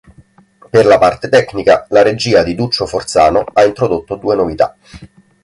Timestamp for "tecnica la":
1.29-2.01